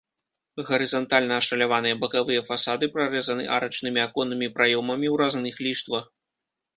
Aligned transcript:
Гарызантальна 0.67 1.35
ашаляваныя 1.41 1.97
бакавыя 2.05 2.41
фасады 2.49 2.89
прарэзаны 2.95 3.43
арачнымі 3.57 3.99
аконнымі 4.07 4.47
праёмамі 4.57 5.07
ў 5.13 5.15
разных 5.23 5.55
ліштвах. 5.67 6.09